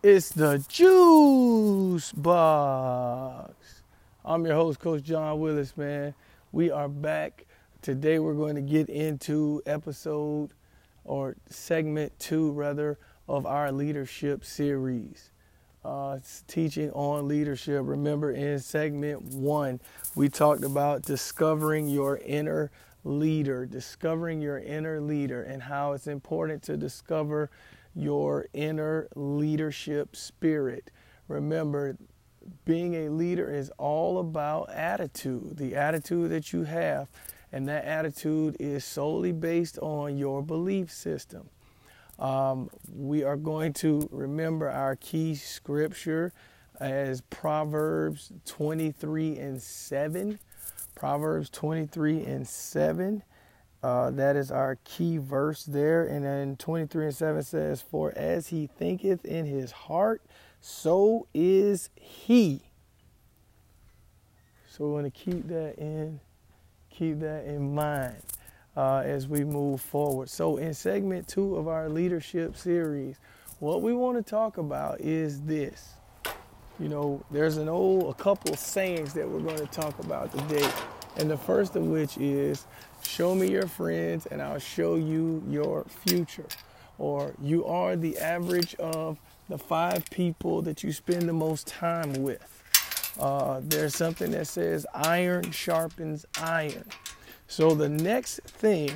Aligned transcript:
It's 0.00 0.28
the 0.28 0.64
Juice 0.68 2.12
Box. 2.12 3.82
I'm 4.24 4.46
your 4.46 4.54
host, 4.54 4.78
Coach 4.78 5.02
John 5.02 5.40
Willis, 5.40 5.76
man. 5.76 6.14
We 6.52 6.70
are 6.70 6.88
back. 6.88 7.46
Today 7.82 8.20
we're 8.20 8.34
going 8.34 8.54
to 8.54 8.60
get 8.60 8.88
into 8.88 9.60
episode 9.66 10.50
or 11.04 11.34
segment 11.46 12.16
two, 12.20 12.52
rather, 12.52 12.96
of 13.28 13.44
our 13.44 13.72
leadership 13.72 14.44
series. 14.44 15.32
Uh, 15.84 16.20
teaching 16.46 16.92
on 16.92 17.26
leadership. 17.26 17.82
Remember, 17.84 18.30
in 18.30 18.60
segment 18.60 19.20
one, 19.20 19.80
we 20.14 20.28
talked 20.28 20.62
about 20.62 21.02
discovering 21.02 21.88
your 21.88 22.18
inner 22.18 22.70
leader, 23.02 23.66
discovering 23.66 24.40
your 24.40 24.60
inner 24.60 25.00
leader, 25.00 25.42
and 25.42 25.60
how 25.60 25.92
it's 25.92 26.06
important 26.06 26.62
to 26.62 26.76
discover 26.76 27.50
your 27.98 28.46
inner 28.52 29.08
leadership 29.16 30.14
spirit. 30.14 30.90
Remember, 31.26 31.96
being 32.64 32.94
a 32.94 33.08
leader 33.08 33.52
is 33.52 33.70
all 33.76 34.18
about 34.20 34.70
attitude, 34.70 35.56
the 35.56 35.74
attitude 35.74 36.30
that 36.30 36.52
you 36.52 36.62
have, 36.62 37.08
and 37.52 37.68
that 37.68 37.84
attitude 37.84 38.56
is 38.60 38.84
solely 38.84 39.32
based 39.32 39.78
on 39.80 40.16
your 40.16 40.42
belief 40.42 40.92
system. 40.92 41.48
Um, 42.18 42.70
we 42.92 43.24
are 43.24 43.36
going 43.36 43.72
to 43.74 44.08
remember 44.12 44.70
our 44.70 44.96
key 44.96 45.34
scripture 45.34 46.32
as 46.80 47.20
Proverbs 47.22 48.32
23 48.44 49.38
and 49.38 49.60
7. 49.60 50.38
Proverbs 50.94 51.50
23 51.50 52.24
and 52.24 52.46
7. 52.46 53.22
Uh, 53.82 54.10
that 54.10 54.34
is 54.34 54.50
our 54.50 54.76
key 54.84 55.18
verse 55.18 55.64
there. 55.64 56.04
And 56.04 56.24
then 56.24 56.56
23 56.56 57.06
and 57.06 57.14
7 57.14 57.42
says, 57.42 57.80
For 57.80 58.12
as 58.16 58.48
he 58.48 58.66
thinketh 58.66 59.24
in 59.24 59.46
his 59.46 59.70
heart, 59.70 60.22
so 60.60 61.26
is 61.32 61.90
he. 61.94 62.62
So 64.66 64.86
we 64.86 64.92
want 64.92 65.06
to 65.06 65.10
keep 65.10 65.48
that 65.48 65.76
in, 65.78 66.20
keep 66.90 67.20
that 67.20 67.44
in 67.44 67.74
mind 67.74 68.16
uh, 68.76 69.02
as 69.04 69.26
we 69.26 69.44
move 69.44 69.80
forward. 69.80 70.28
So 70.28 70.56
in 70.56 70.74
segment 70.74 71.26
two 71.26 71.56
of 71.56 71.68
our 71.68 71.88
leadership 71.88 72.56
series, 72.56 73.16
what 73.58 73.82
we 73.82 73.92
want 73.92 74.16
to 74.16 74.28
talk 74.28 74.58
about 74.58 75.00
is 75.00 75.40
this. 75.42 75.94
You 76.78 76.88
know, 76.88 77.24
there's 77.32 77.56
an 77.56 77.68
old, 77.68 78.08
a 78.08 78.14
couple 78.14 78.54
sayings 78.54 79.12
that 79.14 79.28
we're 79.28 79.40
going 79.40 79.58
to 79.58 79.66
talk 79.66 79.98
about 79.98 80.32
today. 80.32 80.70
And 81.16 81.28
the 81.28 81.36
first 81.36 81.74
of 81.74 81.82
which 81.82 82.16
is 82.18 82.66
Show 83.08 83.34
me 83.34 83.50
your 83.50 83.66
friends 83.66 84.26
and 84.26 84.42
I'll 84.42 84.58
show 84.58 84.96
you 84.96 85.42
your 85.48 85.84
future. 85.84 86.46
Or 86.98 87.32
you 87.42 87.64
are 87.64 87.96
the 87.96 88.18
average 88.18 88.74
of 88.76 89.18
the 89.48 89.56
five 89.56 90.08
people 90.10 90.60
that 90.62 90.84
you 90.84 90.92
spend 90.92 91.22
the 91.22 91.32
most 91.32 91.66
time 91.66 92.12
with. 92.22 92.62
Uh, 93.18 93.60
there's 93.64 93.96
something 93.96 94.30
that 94.32 94.46
says 94.46 94.86
iron 94.94 95.50
sharpens 95.50 96.26
iron. 96.40 96.84
So 97.48 97.74
the 97.74 97.88
next 97.88 98.42
thing 98.42 98.92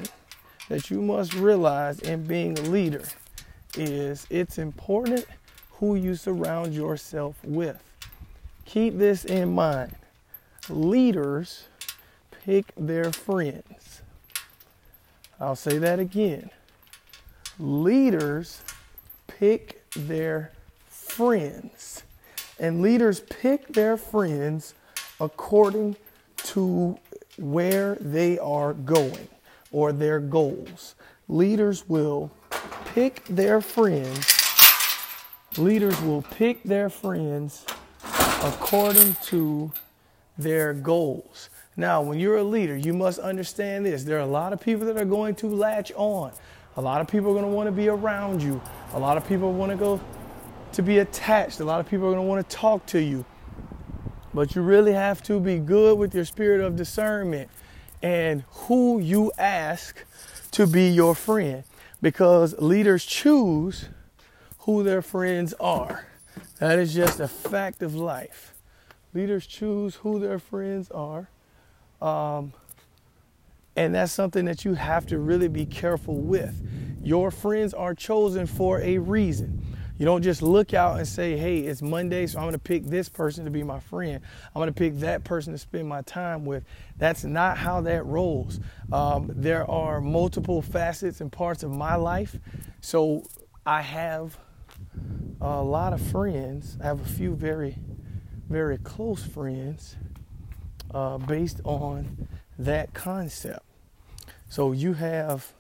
that 0.69 0.91
you 0.91 1.01
must 1.01 1.33
realize 1.35 1.99
in 2.01 2.25
being 2.25 2.57
a 2.59 2.63
leader 2.63 3.05
is 3.77 4.27
it's 4.29 4.59
important 4.59 5.27
who 5.73 5.97
you 5.97 6.17
surround 6.17 6.75
yourself 6.75 7.37
with. 7.43 7.83
Keep 8.67 8.99
this 8.99 9.25
in 9.25 9.53
mind. 9.53 9.97
Leaders 10.69 11.65
pick 12.45 12.73
their 12.77 13.13
friends. 13.13 14.03
I'll 15.41 15.57
say 15.57 15.79
that 15.79 15.99
again. 15.99 16.51
Leaders 17.59 18.63
pick 19.27 19.83
their 19.93 20.53
friends. 20.87 22.03
And 22.59 22.81
leaders 22.81 23.21
pick 23.21 23.69
their 23.69 23.97
friends 23.97 24.75
according 25.21 25.97
to 26.39 26.99
where 27.39 27.97
they 27.97 28.39
are 28.39 28.73
going 28.73 29.29
or 29.71 29.93
their 29.93 30.21
goals. 30.21 30.95
Leaders 31.29 31.89
will 31.89 32.31
pick 32.95 33.25
their 33.25 33.61
friends. 33.61 34.29
Leaders 35.57 36.01
will 36.03 36.23
pick 36.23 36.63
their 36.63 36.89
friends 36.89 37.65
according 38.43 39.17
to 39.23 39.73
their 40.39 40.73
goals. 40.73 41.51
Now, 41.77 42.03
when 42.03 42.19
you're 42.19 42.37
a 42.37 42.45
leader, 42.45 42.77
you 42.77 42.93
must 42.93 43.19
understand 43.19 43.87
this. 43.87 44.05
There 44.05 44.19
are 44.19 44.21
a 44.21 44.27
lot 44.27 44.53
of 44.53 44.61
people 44.61 44.87
that 44.87 44.97
are 44.99 45.07
going 45.07 45.35
to 45.37 45.47
latch 45.47 45.91
on. 45.97 46.33
A 46.77 46.81
lot 46.81 47.01
of 47.01 47.09
people 47.09 47.31
are 47.31 47.35
going 47.35 47.45
to 47.45 47.51
want 47.51 47.67
to 47.67 47.73
be 47.73 47.89
around 47.89 48.43
you. 48.43 48.61
A 48.93 48.99
lot 48.99 49.17
of 49.17 49.27
people 49.27 49.53
want 49.53 49.71
to 49.73 49.77
go 49.77 50.01
to 50.73 50.83
be 50.83 50.99
attached. 50.99 51.61
A 51.61 51.65
lot 51.65 51.81
of 51.81 51.89
people 51.89 52.07
are 52.07 52.13
going 52.13 52.25
to 52.25 52.29
want 52.29 52.49
to 52.49 52.57
talk 52.57 52.85
to 52.87 53.01
you. 53.01 53.25
But 54.35 54.55
you 54.55 54.63
really 54.63 54.93
have 54.93 55.23
to 55.25 55.41
be 55.41 55.59
good 55.59 55.99
with 55.99 56.15
your 56.15 56.25
spirit 56.25 56.61
of 56.63 56.77
discernment 56.77 57.51
and 58.03 58.45
who 58.51 58.99
you 58.99 59.33
ask 59.39 60.05
to 60.53 60.67
be 60.67 60.89
your 60.89 61.15
friend 61.15 61.65
because 62.01 62.55
leaders 62.59 63.05
choose 63.05 63.89
who 64.61 64.83
their 64.83 65.03
friends 65.03 65.55
are. 65.61 66.07
That 66.59 66.79
is 66.79 66.95
just 66.95 67.21
a 67.21 67.29
fact 67.29 67.83
of 67.83 67.95
life. 67.95 68.55
Leaders 69.15 69.47
choose 69.47 69.97
who 69.97 70.19
their 70.19 70.39
friends 70.39 70.91
are. 70.91 71.29
Um, 72.03 72.53
and 73.77 73.95
that's 73.95 74.13
something 74.13 74.45
that 74.47 74.65
you 74.65 74.75
have 74.75 75.07
to 75.07 75.19
really 75.19 75.49
be 75.49 75.65
careful 75.65 76.17
with. 76.17 76.61
Your 77.03 77.31
friends 77.31 77.73
are 77.73 77.95
chosen 77.95 78.47
for 78.47 78.81
a 78.81 78.99
reason. 78.99 79.65
You 79.99 80.07
don't 80.07 80.23
just 80.23 80.43
look 80.43 80.75
out 80.75 80.99
and 80.99 81.07
say, 81.07 81.37
hey, 81.37 81.59
it's 81.61 81.81
Monday, 81.81 82.27
so 82.27 82.41
I'm 82.41 82.51
to 82.51 82.59
pick 82.59 82.85
this 82.87 83.09
person 83.09 83.45
to 83.45 83.51
be 83.51 83.63
my 83.63 83.79
friend. 83.79 84.21
I'm 84.55 84.67
to 84.67 84.73
pick 84.73 84.99
that 84.99 85.23
person 85.23 85.53
to 85.53 85.59
spend 85.59 85.89
my 85.89 86.03
time 86.03 86.45
with. 86.45 86.65
That's 86.99 87.25
not 87.25 87.57
how 87.57 87.81
that 87.83 88.05
rolls. 88.05 88.59
Um, 88.93 89.31
there 89.33 89.71
are 89.71 90.01
multiple 90.01 90.61
facets 90.61 91.21
and 91.21 91.31
parts 91.31 91.63
of 91.63 91.71
my 91.71 91.95
life. 91.95 92.37
So 92.81 93.25
I 93.65 93.81
have 93.81 94.37
a 95.41 95.63
lot 95.63 95.93
of 95.93 96.01
friends. 96.01 96.79
I 96.81 96.87
have 96.87 97.01
a 97.01 97.09
few 97.09 97.35
very, 97.35 97.77
very 98.49 98.79
close 98.79 99.25
friends 99.25 99.97
uh, 100.95 101.19
based 101.19 101.61
on 101.65 102.29
that 102.59 102.95
concept. 102.95 103.65
So 104.49 104.73
you 104.73 104.93
have, 104.95 105.53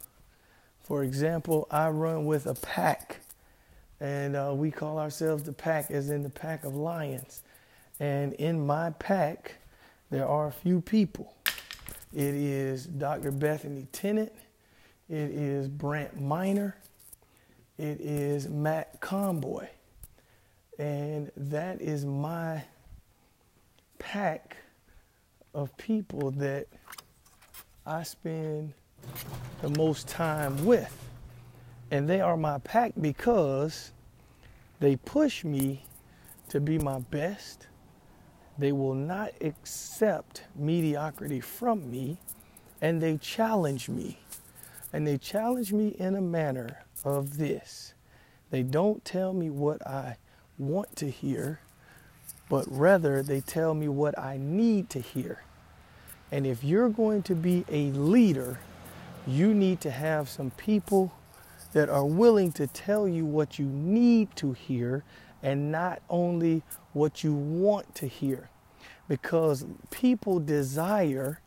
for 0.82 1.03
example, 1.03 1.66
I 1.70 1.88
run 1.88 2.26
with 2.26 2.47
a 2.47 2.54
pack, 2.54 3.20
and 4.00 4.37
uh, 4.37 4.53
we 4.54 4.70
call 4.70 4.98
ourselves 4.98 5.44
the 5.44 5.53
pack, 5.53 5.91
as 5.91 6.10
in 6.10 6.22
the 6.22 6.31
pack 6.31 6.65
of 6.65 6.75
lions. 6.75 7.43
And 7.98 8.34
in 8.34 8.66
my 8.66 8.91
pack, 8.91 9.56
there 10.10 10.26
are 10.26 10.48
a 10.48 10.53
few 10.53 10.81
people. 10.81 11.34
It 12.12 12.34
is 12.34 12.84
Dr. 12.84 13.31
Bethany 13.31 13.87
Tennant. 13.93 14.32
It 15.09 15.31
is 15.31 15.69
Brant 15.69 16.20
Miner. 16.20 16.76
It 17.78 18.00
is 18.00 18.49
Matt 18.49 19.00
Comboy. 19.00 19.69
And 20.78 21.31
that 21.37 21.81
is 21.81 22.04
my 22.04 22.64
pack 23.99 24.56
of 25.54 25.76
people 25.76 26.30
that 26.32 26.66
I 27.86 28.02
spend 28.02 28.72
the 29.60 29.70
most 29.70 30.08
time 30.08 30.64
with. 30.64 30.96
And 31.90 32.08
they 32.08 32.20
are 32.20 32.36
my 32.36 32.58
pack 32.58 32.92
because 33.00 33.92
they 34.80 34.96
push 34.96 35.44
me 35.44 35.84
to 36.48 36.60
be 36.60 36.78
my 36.78 37.00
best. 37.00 37.66
They 38.58 38.72
will 38.72 38.94
not 38.94 39.32
accept 39.40 40.42
mediocrity 40.54 41.40
from 41.40 41.90
me. 41.90 42.19
And 42.80 43.00
they 43.00 43.19
challenge 43.19 43.88
me. 43.88 44.19
And 44.92 45.06
they 45.06 45.19
challenge 45.19 45.72
me 45.72 45.88
in 45.98 46.14
a 46.16 46.20
manner 46.20 46.84
of 47.04 47.38
this. 47.38 47.94
They 48.50 48.62
don't 48.62 49.04
tell 49.04 49.32
me 49.32 49.50
what 49.50 49.87
I 49.87 50.16
want 50.58 50.96
to 50.96 51.10
hear 51.10 51.60
but 52.52 52.66
rather 52.69 53.22
they 53.22 53.40
tell 53.40 53.72
me 53.72 53.88
what 53.88 54.19
I 54.19 54.37
need 54.37 54.90
to 54.90 55.00
hear. 55.00 55.43
And 56.31 56.46
if 56.46 56.62
you're 56.62 56.90
going 56.90 57.22
to 57.22 57.34
be 57.34 57.64
a 57.70 57.87
leader, 57.93 58.60
you 59.26 59.54
need 59.54 59.81
to 59.81 59.90
have 59.90 60.28
some 60.28 60.50
people 60.50 61.14
that 61.72 61.88
are 61.88 62.04
willing 62.04 62.52
to 62.52 62.66
tell 62.66 63.08
you 63.08 63.25
what 63.25 63.58
you 63.58 63.64
need 63.64 64.37
to 64.37 64.52
hear 64.52 65.02
and 65.43 65.72
not 65.72 66.02
only 66.10 66.62
what 66.93 67.25
you 67.25 67.32
want 67.32 67.94
to 67.94 68.06
hear. 68.06 68.50
Because 69.08 69.64
people 69.90 70.38
desire 70.38 71.40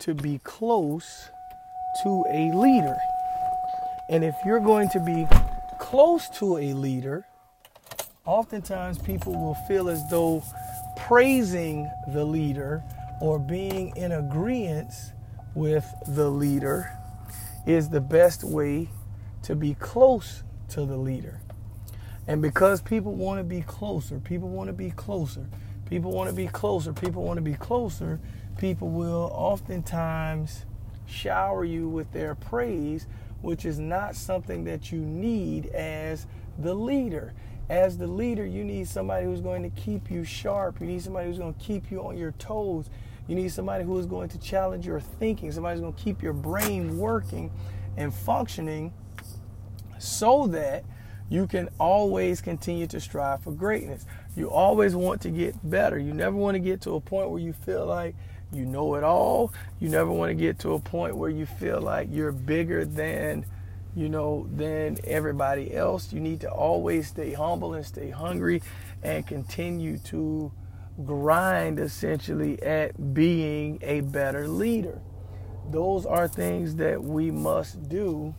to 0.00 0.12
be 0.12 0.38
close 0.44 1.30
to 2.02 2.24
a 2.28 2.52
leader. 2.54 2.98
And 4.10 4.22
if 4.22 4.34
you're 4.44 4.60
going 4.60 4.90
to 4.90 5.00
be 5.00 5.26
close 5.80 6.28
to 6.40 6.58
a 6.58 6.74
leader, 6.74 7.24
oftentimes 8.26 8.98
people 8.98 9.32
will 9.34 9.54
feel 9.66 9.88
as 9.88 10.02
though 10.10 10.42
praising 10.96 11.90
the 12.12 12.24
leader 12.24 12.82
or 13.20 13.38
being 13.38 13.96
in 13.96 14.12
agreement 14.12 14.92
with 15.54 15.86
the 16.08 16.28
leader 16.28 16.92
is 17.66 17.88
the 17.88 18.00
best 18.00 18.44
way 18.44 18.88
to 19.42 19.54
be 19.54 19.74
close 19.74 20.42
to 20.68 20.84
the 20.84 20.96
leader. 20.96 21.40
And 22.26 22.42
because 22.42 22.82
people 22.82 23.14
want 23.14 23.38
to 23.38 23.44
be 23.44 23.62
closer, 23.62 24.18
people 24.18 24.48
want 24.48 24.68
to 24.68 24.72
be 24.72 24.90
closer, 24.90 25.46
people 25.88 26.10
want 26.10 26.28
to 26.28 26.34
be 26.34 26.48
closer, 26.48 26.92
people 26.92 27.22
want 27.22 27.38
to 27.38 27.42
be 27.42 27.54
closer, 27.54 28.20
people 28.58 28.88
will 28.90 29.30
oftentimes 29.32 30.64
shower 31.06 31.64
you 31.64 31.88
with 31.88 32.12
their 32.12 32.34
praise, 32.34 33.06
which 33.42 33.64
is 33.64 33.78
not 33.78 34.16
something 34.16 34.64
that 34.64 34.90
you 34.90 34.98
need 34.98 35.66
as 35.66 36.26
the 36.58 36.74
leader. 36.74 37.32
As 37.68 37.98
the 37.98 38.06
leader, 38.06 38.46
you 38.46 38.64
need 38.64 38.86
somebody 38.86 39.26
who's 39.26 39.40
going 39.40 39.62
to 39.62 39.70
keep 39.70 40.10
you 40.10 40.24
sharp. 40.24 40.80
You 40.80 40.86
need 40.86 41.02
somebody 41.02 41.28
who's 41.28 41.38
going 41.38 41.54
to 41.54 41.60
keep 41.60 41.90
you 41.90 42.00
on 42.06 42.16
your 42.16 42.32
toes. 42.32 42.90
You 43.26 43.34
need 43.34 43.50
somebody 43.50 43.84
who 43.84 43.98
is 43.98 44.06
going 44.06 44.28
to 44.28 44.38
challenge 44.38 44.86
your 44.86 45.00
thinking. 45.00 45.50
Somebody's 45.50 45.80
going 45.80 45.92
to 45.92 46.02
keep 46.02 46.22
your 46.22 46.32
brain 46.32 46.96
working 46.96 47.50
and 47.96 48.14
functioning 48.14 48.92
so 49.98 50.46
that 50.48 50.84
you 51.28 51.48
can 51.48 51.68
always 51.80 52.40
continue 52.40 52.86
to 52.86 53.00
strive 53.00 53.42
for 53.42 53.50
greatness. 53.50 54.06
You 54.36 54.50
always 54.50 54.94
want 54.94 55.20
to 55.22 55.30
get 55.30 55.68
better. 55.68 55.98
You 55.98 56.14
never 56.14 56.36
want 56.36 56.54
to 56.54 56.60
get 56.60 56.80
to 56.82 56.94
a 56.94 57.00
point 57.00 57.30
where 57.30 57.40
you 57.40 57.52
feel 57.52 57.84
like 57.86 58.14
you 58.52 58.64
know 58.64 58.94
it 58.94 59.02
all. 59.02 59.52
You 59.80 59.88
never 59.88 60.12
want 60.12 60.30
to 60.30 60.34
get 60.34 60.60
to 60.60 60.74
a 60.74 60.78
point 60.78 61.16
where 61.16 61.30
you 61.30 61.46
feel 61.46 61.80
like 61.80 62.08
you're 62.12 62.30
bigger 62.30 62.84
than, 62.84 63.44
you 63.96 64.10
know, 64.10 64.46
than 64.52 64.98
everybody 65.04 65.74
else. 65.74 66.12
You 66.12 66.20
need 66.20 66.42
to 66.42 66.50
always 66.50 67.08
stay 67.08 67.32
humble 67.32 67.74
and 67.74 67.84
stay 67.84 68.10
hungry 68.10 68.62
and 69.02 69.26
continue 69.26 69.96
to 69.98 70.52
grind 71.04 71.80
essentially 71.80 72.62
at 72.62 73.14
being 73.14 73.78
a 73.82 74.02
better 74.02 74.46
leader. 74.46 75.00
Those 75.70 76.04
are 76.06 76.28
things 76.28 76.76
that 76.76 77.02
we 77.02 77.30
must 77.30 77.88
do 77.88 78.34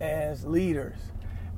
as 0.00 0.44
leaders. 0.44 0.98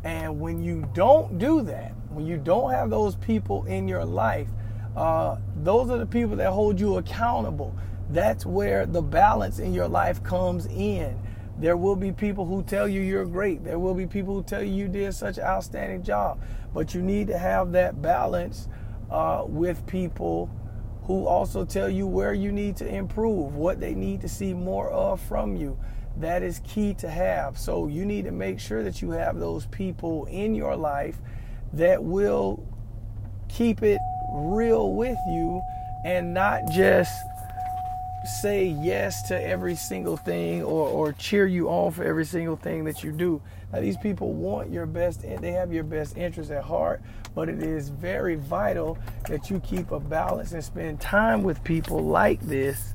And 0.04 0.40
when 0.40 0.62
you 0.62 0.88
don't 0.94 1.38
do 1.38 1.62
that, 1.62 1.92
when 2.10 2.26
you 2.26 2.36
don't 2.36 2.70
have 2.70 2.90
those 2.90 3.16
people 3.16 3.64
in 3.64 3.88
your 3.88 4.04
life, 4.04 4.48
uh, 4.96 5.36
those 5.56 5.90
are 5.90 5.98
the 5.98 6.06
people 6.06 6.36
that 6.36 6.50
hold 6.50 6.78
you 6.78 6.98
accountable. 6.98 7.74
That's 8.10 8.44
where 8.44 8.86
the 8.86 9.02
balance 9.02 9.58
in 9.58 9.72
your 9.72 9.88
life 9.88 10.22
comes 10.22 10.66
in. 10.66 11.18
There 11.60 11.76
will 11.76 11.96
be 11.96 12.10
people 12.10 12.46
who 12.46 12.62
tell 12.62 12.88
you 12.88 13.02
you're 13.02 13.26
great. 13.26 13.62
There 13.62 13.78
will 13.78 13.94
be 13.94 14.06
people 14.06 14.34
who 14.34 14.42
tell 14.42 14.62
you 14.62 14.72
you 14.72 14.88
did 14.88 15.14
such 15.14 15.36
an 15.36 15.44
outstanding 15.44 16.02
job. 16.02 16.40
But 16.72 16.94
you 16.94 17.02
need 17.02 17.26
to 17.26 17.36
have 17.36 17.72
that 17.72 18.00
balance 18.00 18.66
uh, 19.10 19.44
with 19.46 19.86
people 19.86 20.50
who 21.02 21.26
also 21.26 21.66
tell 21.66 21.90
you 21.90 22.06
where 22.06 22.32
you 22.32 22.50
need 22.50 22.76
to 22.76 22.86
improve, 22.88 23.54
what 23.56 23.78
they 23.78 23.94
need 23.94 24.22
to 24.22 24.28
see 24.28 24.54
more 24.54 24.88
of 24.90 25.20
from 25.20 25.54
you. 25.54 25.78
That 26.16 26.42
is 26.42 26.60
key 26.60 26.94
to 26.94 27.10
have. 27.10 27.58
So 27.58 27.88
you 27.88 28.06
need 28.06 28.24
to 28.24 28.32
make 28.32 28.58
sure 28.58 28.82
that 28.82 29.02
you 29.02 29.10
have 29.10 29.38
those 29.38 29.66
people 29.66 30.26
in 30.26 30.54
your 30.54 30.76
life 30.76 31.18
that 31.74 32.02
will 32.02 32.66
keep 33.48 33.82
it 33.82 34.00
real 34.32 34.94
with 34.94 35.18
you 35.28 35.60
and 36.04 36.32
not 36.32 36.62
just 36.70 37.12
say 38.24 38.66
yes 38.66 39.22
to 39.28 39.42
every 39.42 39.74
single 39.74 40.16
thing 40.16 40.62
or, 40.62 40.88
or 40.88 41.12
cheer 41.12 41.46
you 41.46 41.68
on 41.68 41.92
for 41.92 42.04
every 42.04 42.24
single 42.24 42.56
thing 42.56 42.84
that 42.84 43.02
you 43.02 43.12
do. 43.12 43.40
Now, 43.72 43.80
these 43.80 43.96
people 43.96 44.32
want 44.32 44.70
your 44.70 44.86
best, 44.86 45.22
and 45.24 45.38
they 45.42 45.52
have 45.52 45.72
your 45.72 45.84
best 45.84 46.16
interest 46.16 46.50
at 46.50 46.64
heart, 46.64 47.00
but 47.34 47.48
it 47.48 47.62
is 47.62 47.88
very 47.88 48.34
vital 48.34 48.98
that 49.28 49.48
you 49.48 49.60
keep 49.60 49.92
a 49.92 50.00
balance 50.00 50.52
and 50.52 50.62
spend 50.62 51.00
time 51.00 51.42
with 51.42 51.62
people 51.62 52.00
like 52.00 52.40
this, 52.40 52.94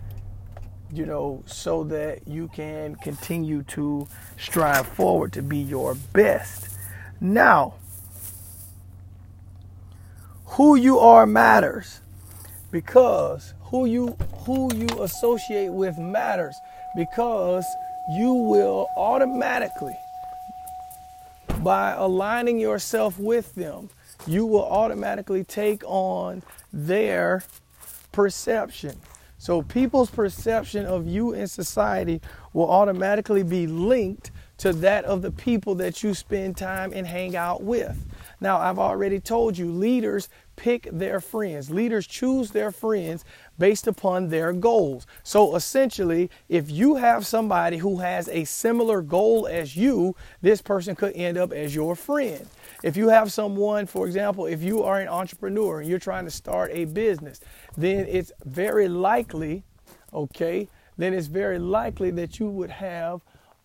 you 0.92 1.06
know, 1.06 1.44
so 1.45 1.83
that 1.86 2.27
you 2.27 2.50
can 2.50 2.95
continue 2.95 3.63
to 3.63 4.07
strive 4.38 4.86
forward 4.86 5.31
to 5.33 5.42
be 5.42 5.57
your 5.57 5.95
best. 6.13 6.77
Now, 7.22 7.75
who 10.45 10.75
you 10.75 11.00
are 11.00 11.25
matters 11.25 12.01
because 12.72 13.54
who 13.75 13.86
you 13.86 14.07
who 14.45 14.74
you 14.74 14.88
associate 15.01 15.69
with 15.69 15.98
matters 15.98 16.56
because 16.95 17.66
you 18.18 18.31
will 18.33 18.88
automatically 18.95 19.94
by 21.57 21.92
aligning 21.92 22.57
yourself 22.57 23.19
with 23.19 23.54
them 23.56 23.89
you 24.27 24.45
will 24.45 24.63
automatically 24.63 25.44
take 25.44 25.83
on 25.86 26.42
their 26.72 27.44
perception. 28.13 28.98
So 29.39 29.62
people's 29.62 30.10
perception 30.10 30.86
of 30.86 31.06
you 31.06 31.33
in 31.33 31.45
society 31.45 32.22
will 32.54 32.69
automatically 32.72 33.44
be 33.44 33.68
linked 33.68 34.31
to 34.60 34.72
that 34.72 35.04
of 35.04 35.22
the 35.22 35.31
people 35.31 35.75
that 35.75 36.01
you 36.01 36.13
spend 36.13 36.56
time 36.56 36.94
and 36.94 37.06
hang 37.06 37.36
out 37.36 37.62
with 37.62 37.98
now, 38.39 38.57
I've 38.57 38.79
already 38.79 39.19
told 39.19 39.57
you 39.57 39.71
leaders 39.71 40.29
pick 40.55 40.89
their 40.91 41.19
friends. 41.19 41.69
Leaders 41.69 42.07
choose 42.07 42.51
their 42.51 42.71
friends 42.71 43.25
based 43.57 43.87
upon 43.87 44.29
their 44.29 44.53
goals. 44.53 45.05
So 45.23 45.55
essentially, 45.55 46.29
if 46.49 46.69
you 46.69 46.95
have 46.95 47.25
somebody 47.25 47.77
who 47.77 47.97
has 47.99 48.27
a 48.29 48.43
similar 48.45 49.01
goal 49.01 49.47
as 49.47 49.75
you, 49.75 50.15
this 50.41 50.61
person 50.61 50.95
could 50.95 51.13
end 51.15 51.37
up 51.37 51.51
as 51.51 51.73
your 51.75 51.95
friend. 51.95 52.47
If 52.83 52.97
you 52.97 53.09
have 53.09 53.31
someone, 53.31 53.85
for 53.85 54.05
example, 54.05 54.45
if 54.45 54.61
you 54.61 54.83
are 54.83 54.99
an 54.99 55.07
entrepreneur 55.07 55.79
and 55.79 55.89
you're 55.89 55.99
trying 55.99 56.25
to 56.25 56.31
start 56.31 56.71
a 56.73 56.85
business, 56.85 57.39
then 57.77 58.05
it's 58.07 58.31
very 58.45 58.88
likely, 58.88 59.63
okay, 60.13 60.69
then 60.97 61.13
it's 61.13 61.27
very 61.27 61.59
likely 61.59 62.11
that 62.11 62.39
you 62.39 62.49
would 62.49 62.69
have 62.69 63.21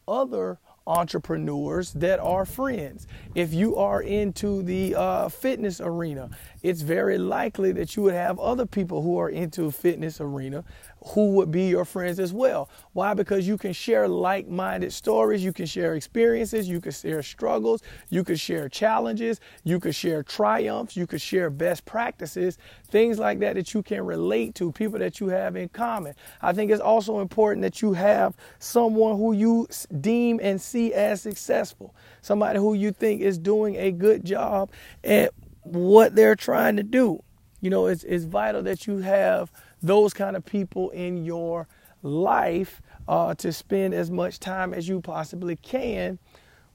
other 0.08 0.58
entrepreneurs 0.87 1.93
that 1.93 2.19
are 2.21 2.44
friends. 2.44 3.06
If 3.35 3.53
you 3.53 3.77
are 3.77 4.03
into 4.03 4.62
the 4.62 4.94
uh, 4.94 5.29
fitness 5.29 5.81
arena, 5.81 6.31
it's 6.62 6.83
very 6.83 7.19
likely 7.19 7.73
that 7.73 7.97
you 7.97 8.03
would 8.05 8.15
have 8.15 8.39
other 8.39 8.67
people 8.67 9.03
who 9.03 9.19
are 9.19 9.29
into 9.29 9.71
fitness 9.71 10.21
arena 10.21 10.65
who 11.03 11.33
would 11.33 11.51
be 11.51 11.69
your 11.69 11.85
friends 11.85 12.19
as 12.19 12.33
well. 12.33 12.69
Why? 12.93 13.15
Because 13.15 13.49
you 13.49 13.57
can 13.57 13.73
share 13.73 14.07
like 14.07 14.49
minded 14.49 14.93
stories, 14.93 15.43
you 15.43 15.53
can 15.53 15.67
share 15.67 15.95
experiences, 15.95 16.69
you 16.69 16.81
can 16.81 16.93
share 16.93 17.23
struggles, 17.23 17.83
you 18.11 18.23
can 18.23 18.37
share 18.37 18.69
challenges, 18.69 19.41
you 19.65 19.81
can 19.81 19.93
share 19.93 20.23
triumphs, 20.23 20.97
you 20.97 21.07
can 21.07 21.19
share 21.19 21.49
best 21.49 21.85
practices, 21.87 22.59
things 22.89 23.19
like 23.19 23.39
that 23.41 23.55
that 23.55 23.73
you 23.73 23.83
can 23.83 24.05
relate 24.05 24.55
to, 24.57 24.73
people 24.73 24.99
that 24.99 25.21
you 25.21 25.29
have 25.29 25.57
in 25.57 25.69
common. 25.71 26.15
I 26.43 26.53
think 26.53 26.71
it's 26.71 26.83
also 26.83 27.21
important 27.21 27.62
that 27.62 27.81
you 27.81 27.95
have 27.95 28.37
someone 28.59 29.17
who 29.17 29.33
you 29.33 29.69
deem 30.01 30.39
and 30.43 30.61
see 30.61 30.93
as 30.93 31.23
successful, 31.23 31.95
somebody 32.21 32.59
who 32.59 32.75
you 32.75 32.93
think 32.93 33.23
is 33.23 33.39
doing 33.39 33.77
a 33.77 33.91
good 33.91 34.25
job 34.25 34.71
at 35.02 35.33
what 35.71 36.15
they're 36.15 36.37
trying 36.37 36.77
to 36.77 36.83
do. 36.83 37.23
You 37.61 37.71
know, 37.71 37.87
it's, 37.87 38.05
it's 38.05 38.25
vital 38.25 38.62
that 38.62 38.87
you 38.87 38.99
have 38.99 39.53
those 39.83 40.15
kind 40.15 40.37
of 40.37 40.45
people 40.45 40.91
in 40.91 41.25
your 41.25 41.69
life 42.03 42.81
uh, 43.09 43.35
to 43.35 43.53
spend 43.53 43.95
as 43.95 44.11
much 44.11 44.41
time 44.41 44.73
as 44.73 44.89
you 44.89 45.00
possibly 45.00 45.57
can 45.57 46.19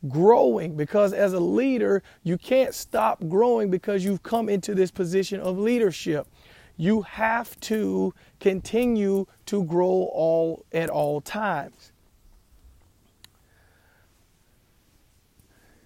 growing 0.09 0.75
because 0.75 1.13
as 1.13 1.33
a 1.33 1.39
leader 1.39 2.03
you 2.23 2.37
can't 2.37 2.75
stop 2.75 3.27
growing 3.27 3.71
because 3.71 4.03
you've 4.03 4.21
come 4.21 4.49
into 4.49 4.75
this 4.75 4.91
position 4.91 5.39
of 5.39 5.57
leadership 5.57 6.27
you 6.77 7.01
have 7.01 7.59
to 7.59 8.13
continue 8.39 9.25
to 9.45 9.63
grow 9.63 10.09
all 10.13 10.63
at 10.71 10.89
all 10.89 11.21
times 11.21 11.91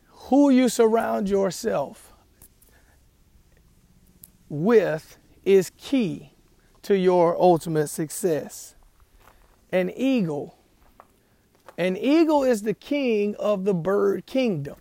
who 0.07 0.49
you 0.49 0.67
surround 0.67 1.29
yourself 1.29 2.08
with 4.49 5.17
is 5.45 5.71
key 5.77 6.33
to 6.81 6.97
your 6.97 7.39
ultimate 7.39 7.87
success. 7.87 8.75
An 9.71 9.91
eagle. 9.95 10.57
An 11.77 11.95
eagle 11.95 12.43
is 12.43 12.63
the 12.63 12.73
king 12.73 13.35
of 13.35 13.63
the 13.63 13.73
bird 13.73 14.25
kingdom. 14.25 14.77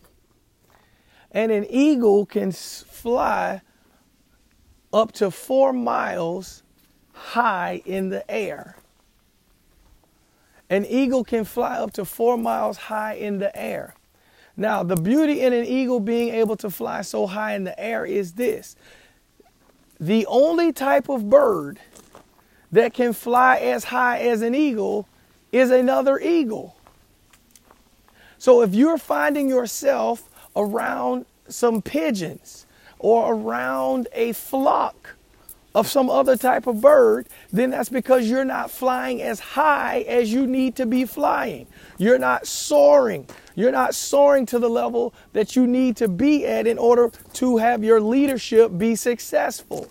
And 1.31 1.53
an 1.53 1.67
eagle 1.69 2.27
can 2.27 2.53
fly 2.53 3.61
up 4.93 5.13
to 5.13 5.31
four 5.31 5.73
miles 5.73 6.63
high 7.13 7.83
in 7.85 8.09
the 8.09 8.29
air. 8.31 8.77
An 10.71 10.85
eagle 10.87 11.25
can 11.25 11.45
fly 11.45 11.77
up 11.77 11.93
to 11.93 12.05
four 12.05 12.37
miles 12.37 12.77
high 12.77 13.15
in 13.15 13.39
the 13.39 13.57
air. 13.57 13.95
Now, 14.57 14.83
the 14.83 14.97
beauty 14.97 15.43
in 15.43 15.53
an 15.53 15.65
eagle 15.65 16.01
being 16.01 16.35
able 16.35 16.57
to 16.57 16.71
fly 16.71 17.03
so 17.03 17.27
high 17.27 17.55
in 17.55 17.65
the 17.65 17.79
air 17.79 18.05
is 18.05 18.33
this 18.33 18.75
the 20.01 20.27
only 20.27 20.73
type 20.73 21.09
of 21.09 21.29
bird 21.29 21.79
that 22.71 22.95
can 22.95 23.13
fly 23.13 23.57
as 23.57 23.85
high 23.85 24.19
as 24.19 24.43
an 24.43 24.55
eagle 24.55 25.09
is 25.53 25.71
another 25.71 26.19
eagle. 26.19 26.77
So 28.39 28.63
if 28.63 28.75
you're 28.75 28.99
finding 28.99 29.49
yourself 29.49 30.29
around 30.55 31.27
some 31.49 31.83
pigeons 31.83 32.67
or 32.99 33.35
around 33.35 34.09
a 34.13 34.33
flock 34.33 35.17
of 35.79 35.87
some 35.87 36.11
other 36.11 36.37
type 36.37 36.67
of 36.67 36.81
bird, 36.81 37.29
then 37.53 37.71
that's 37.71 37.89
because 37.89 38.29
you're 38.29 38.45
not 38.45 38.69
flying 38.69 39.23
as 39.23 39.39
high 39.39 40.01
as 40.09 40.33
you 40.33 40.45
need 40.45 40.75
to 40.75 40.85
be 40.85 41.05
flying. 41.05 41.69
You're 41.99 42.19
not 42.19 42.49
soaring. 42.49 43.29
You're 43.55 43.71
not 43.71 43.95
soaring 43.95 44.45
to 44.47 44.59
the 44.59 44.69
level 44.69 45.15
that 45.35 45.55
you 45.55 45.69
need 45.69 45.97
to 45.99 46.09
be 46.09 46.45
at 46.47 46.67
in 46.67 46.79
order 46.79 47.13
to 47.35 47.59
have 47.59 47.85
your 47.85 48.01
leadership 48.01 48.77
be 48.77 48.97
successful. 48.97 49.87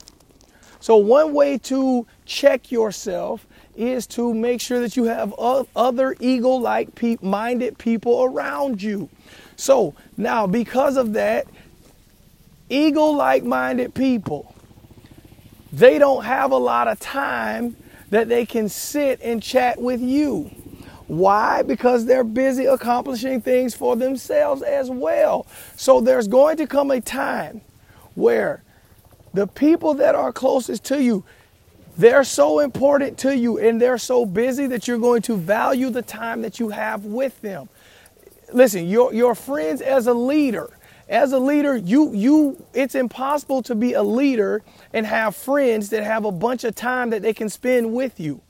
So, 0.82 0.98
one 0.98 1.34
way 1.34 1.58
to 1.60 2.06
check 2.26 2.70
yourself 2.70 3.48
is 3.78 4.08
to 4.08 4.34
make 4.34 4.60
sure 4.60 4.82
that 4.82 4.98
you 4.98 5.06
have 5.06 5.34
other 5.34 6.18
eagle 6.20 6.60
like 6.60 7.02
minded 7.24 7.78
people 7.78 8.24
around 8.26 8.84
you. 8.84 9.08
So, 9.56 9.96
now 10.18 10.48
because 10.48 10.98
of 10.98 11.14
that, 11.14 11.48
eagle 12.70 13.16
like 13.16 13.46
minded 13.46 13.94
people 13.94 14.54
they 15.72 16.00
don't 16.00 16.24
have 16.24 16.52
a 16.52 16.58
lot 16.58 16.88
of 16.88 17.00
time 17.00 17.76
that 18.10 18.30
they 18.30 18.46
can 18.46 18.70
sit 18.70 19.20
and 19.22 19.44
chat 19.44 19.82
with 19.82 20.02
you. 20.02 20.52
Why? 21.08 21.62
Because 21.62 22.06
they're 22.06 22.24
busy 22.24 22.66
accomplishing 22.66 23.42
things 23.42 23.74
for 23.74 23.96
themselves 23.96 24.62
as 24.62 24.90
well. 24.90 25.48
So 25.76 26.02
there's 26.02 26.28
going 26.28 26.58
to 26.58 26.68
come 26.68 26.92
a 26.92 27.00
time 27.02 27.62
where 28.16 28.64
the 29.34 29.48
people 29.48 29.94
that 29.96 30.16
are 30.16 30.34
closest 30.34 30.84
to 30.86 31.02
you, 31.02 31.24
they're 31.98 32.24
so 32.24 32.60
important 32.60 33.18
to 33.20 33.38
you 33.38 33.58
and 33.58 33.82
they're 33.82 33.98
so 33.98 34.26
busy 34.26 34.68
that 34.68 34.88
you're 34.88 34.98
going 34.98 35.22
to 35.24 35.38
value 35.38 35.90
the 35.90 36.02
time 36.02 36.42
that 36.42 36.60
you 36.60 36.70
have 36.70 37.06
with 37.06 37.40
them. 37.42 37.70
Listen, 38.52 38.88
your, 38.88 39.14
your 39.14 39.36
friends 39.36 39.82
as 39.82 40.08
a 40.08 40.14
leader, 40.14 40.77
as 41.10 41.32
a 41.32 41.40
leader, 41.40 41.76
you 41.76 42.14
you 42.14 42.66
it's 42.74 42.96
impossible 42.96 43.64
to 43.64 43.76
be 43.76 43.94
a 43.94 44.04
leader 44.04 44.62
and 44.94 45.06
have 45.06 45.36
friends 45.36 45.90
that 45.90 46.04
have 46.04 46.26
a 46.26 46.32
bunch 46.32 46.64
of 46.64 46.76
time 46.76 47.12
that 47.12 47.22
they 47.22 47.34
can 47.34 47.50
spend 47.50 47.94
with 47.94 48.20
you. 48.20 48.42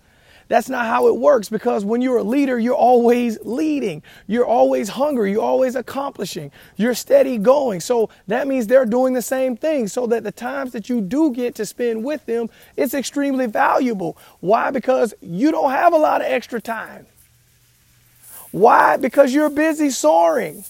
That's 0.47 0.69
not 0.69 0.85
how 0.85 1.07
it 1.07 1.17
works 1.17 1.49
because 1.49 1.83
when 1.83 2.01
you're 2.01 2.17
a 2.17 2.23
leader, 2.23 2.57
you're 2.57 2.73
always 2.73 3.37
leading. 3.43 4.01
You're 4.27 4.45
always 4.45 4.89
hungry. 4.89 5.31
You're 5.31 5.41
always 5.41 5.75
accomplishing. 5.75 6.51
You're 6.77 6.95
steady 6.95 7.37
going. 7.37 7.81
So 7.81 8.09
that 8.27 8.47
means 8.47 8.67
they're 8.67 8.85
doing 8.85 9.13
the 9.13 9.21
same 9.21 9.57
thing 9.57 9.87
so 9.89 10.07
that 10.07 10.23
the 10.23 10.31
times 10.31 10.71
that 10.71 10.87
you 10.87 11.01
do 11.01 11.31
get 11.31 11.55
to 11.55 11.65
spend 11.65 12.03
with 12.03 12.25
them, 12.25 12.49
it's 12.77 12.93
extremely 12.93 13.45
valuable. 13.45 14.17
Why? 14.39 14.71
Because 14.71 15.13
you 15.21 15.51
don't 15.51 15.71
have 15.71 15.93
a 15.93 15.97
lot 15.97 16.21
of 16.21 16.27
extra 16.27 16.61
time. 16.61 17.07
Why? 18.51 18.95
Because 18.95 19.33
you're 19.33 19.49
busy 19.49 19.89
soaring. 19.89 20.63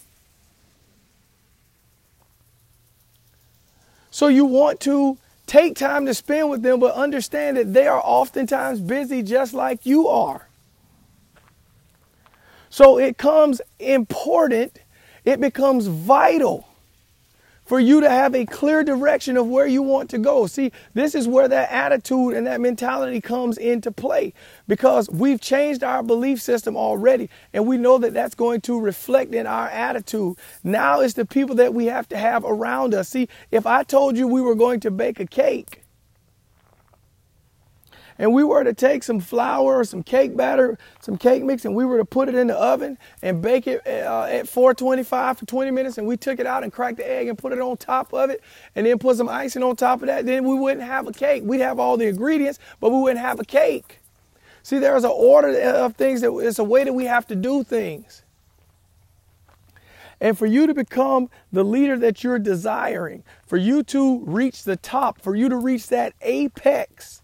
So 4.18 4.30
you 4.30 4.46
want 4.46 4.80
to 4.80 5.20
take 5.46 5.76
time 5.76 6.08
to 6.08 6.14
spend 6.16 6.50
with 6.50 6.64
them, 6.64 6.80
but 6.80 6.96
understand 6.96 7.56
that 7.56 7.72
they 7.72 7.86
are 7.86 8.02
oftentimes 8.04 8.80
busy 8.80 9.22
just 9.22 9.54
like 9.54 9.86
you 9.86 10.08
are. 10.08 10.48
So 12.72 12.98
it 12.98 13.20
comes 13.20 13.62
important, 13.78 14.80
it 15.24 15.40
becomes 15.40 15.86
vital 15.86 16.68
for 17.68 17.80
you 17.82 18.00
to 18.00 18.10
have 18.10 18.34
a 18.34 18.46
clear 18.46 18.84
direction 18.84 19.36
of 19.36 19.46
where 19.46 19.68
you 19.68 19.82
want 19.82 20.10
to 20.12 20.18
go. 20.18 20.48
See, 20.48 20.72
this 20.94 21.14
is 21.14 21.28
where 21.28 21.50
that 21.50 21.70
attitude 21.70 22.34
and 22.34 22.48
that 22.48 22.62
mentality 22.62 23.20
comes 23.20 23.58
into 23.58 23.92
play 23.92 24.34
because 24.68 25.10
we've 25.10 25.42
changed 25.42 25.84
our 25.84 26.02
belief 26.02 26.42
system 26.42 26.78
already 26.78 27.30
and 27.54 27.68
we 27.68 27.78
know 27.78 27.98
that 27.98 28.14
that's 28.14 28.36
going 28.36 28.62
to 28.62 28.80
reflect 28.80 29.34
in 29.36 29.46
our 29.46 29.68
attitude. 29.68 30.38
Now 30.64 31.02
it's 31.02 31.16
the 31.16 31.26
people 31.26 31.56
that 31.56 31.74
we 31.74 31.88
have 31.88 32.08
to 32.10 32.18
have 32.18 32.46
around 32.46 32.94
us. 32.94 33.10
See, 33.10 33.28
if 33.52 33.66
I 33.66 33.84
told 33.84 34.18
you 34.18 34.28
we 34.28 34.42
were 34.42 34.56
going 34.56 34.80
to 34.82 34.92
bake 34.92 35.20
a 35.20 35.28
cake, 35.28 35.84
and 38.20 38.34
we 38.34 38.44
were 38.44 38.64
to 38.64 38.74
take 38.74 39.04
some 39.04 39.20
flour 39.20 39.80
or 39.80 39.84
some 39.84 40.04
cake 40.04 40.36
batter, 40.36 40.78
some 41.02 41.18
cake 41.18 41.44
mix, 41.44 41.66
and 41.66 41.76
we 41.76 41.86
were 41.86 41.98
to 41.98 42.06
put 42.06 42.30
it 42.30 42.36
in 42.36 42.48
the 42.48 42.56
oven 42.56 42.98
and 43.22 43.42
bake 43.42 43.68
it 43.68 43.82
uh, 43.86 44.28
at 44.30 44.48
425 44.48 45.40
for 45.40 45.46
20 45.46 45.72
minutes, 45.72 45.98
and 45.98 46.08
we 46.08 46.18
took 46.18 46.40
it 46.40 46.48
out 46.48 46.64
and 46.64 46.72
cracked 46.72 46.98
the 46.98 47.10
egg 47.10 47.28
and 47.28 47.38
put 47.38 47.54
it 47.54 47.60
on 47.60 47.78
top 47.78 48.14
of 48.14 48.30
it, 48.30 48.42
and 48.76 48.86
then 48.86 48.98
put 48.98 49.18
some 49.18 49.30
icing 49.30 49.64
on 49.64 49.76
top 49.76 50.02
of 50.02 50.08
that, 50.08 50.26
then 50.26 50.44
we 50.44 50.56
wouldn't 50.56 50.86
have 50.86 51.08
a 51.08 51.12
cake. 51.12 51.44
We'd 51.46 51.62
have 51.62 51.80
all 51.80 51.98
the 51.98 52.08
ingredients, 52.08 52.60
but 52.80 52.92
we 52.92 53.00
wouldn't 53.00 53.20
have 53.20 53.40
a 53.40 53.46
cake. 53.46 54.00
See, 54.64 54.80
there's 54.80 55.06
an 55.06 55.12
order 55.14 55.58
of 55.62 55.96
things 55.96 56.22
that 56.22 56.34
it's 56.36 56.60
a 56.60 56.64
way 56.64 56.84
that 56.84 56.94
we 56.94 57.06
have 57.06 57.26
to 57.28 57.36
do 57.36 57.64
things. 57.64 58.24
And 60.20 60.38
for 60.38 60.46
you 60.46 60.68
to 60.68 60.74
become 60.74 61.30
the 61.52 61.64
leader 61.64 61.98
that 61.98 62.24
you're 62.24 62.40
desiring, 62.40 63.24
for 63.46 63.58
you 63.58 63.84
to 63.84 64.20
reach 64.26 64.64
the 64.64 64.76
top, 64.76 65.22
for 65.22 65.36
you 65.36 65.48
to 65.48 65.56
reach 65.56 65.88
that 65.88 66.14
apex, 66.22 67.22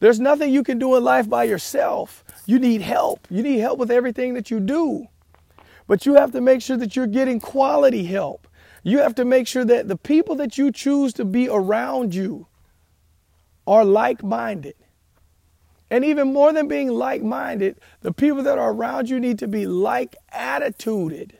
there's 0.00 0.20
nothing 0.20 0.52
you 0.52 0.62
can 0.62 0.78
do 0.78 0.96
in 0.96 1.04
life 1.04 1.28
by 1.28 1.44
yourself. 1.44 2.24
You 2.44 2.58
need 2.58 2.82
help. 2.82 3.26
You 3.30 3.42
need 3.42 3.58
help 3.58 3.78
with 3.78 3.90
everything 3.90 4.34
that 4.34 4.50
you 4.50 4.60
do. 4.60 5.06
But 5.86 6.04
you 6.04 6.14
have 6.14 6.32
to 6.32 6.40
make 6.40 6.62
sure 6.62 6.76
that 6.76 6.96
you're 6.96 7.06
getting 7.06 7.40
quality 7.40 8.04
help. 8.04 8.46
You 8.82 8.98
have 8.98 9.14
to 9.16 9.24
make 9.24 9.46
sure 9.46 9.64
that 9.64 9.88
the 9.88 9.96
people 9.96 10.34
that 10.36 10.58
you 10.58 10.70
choose 10.70 11.12
to 11.14 11.24
be 11.24 11.48
around 11.48 12.14
you 12.14 12.46
are 13.66 13.84
like 13.84 14.22
minded. 14.22 14.74
And 15.90 16.04
even 16.04 16.32
more 16.32 16.52
than 16.52 16.68
being 16.68 16.88
like 16.88 17.22
minded, 17.22 17.80
the 18.02 18.12
people 18.12 18.42
that 18.42 18.58
are 18.58 18.72
around 18.72 19.08
you 19.08 19.20
need 19.20 19.38
to 19.38 19.48
be 19.48 19.66
like 19.66 20.16
attituded. 20.32 21.38